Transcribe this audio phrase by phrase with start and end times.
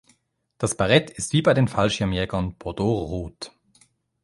[0.57, 3.51] Das Barett ist wie bei den Fallschirmjägern bordeauxrot.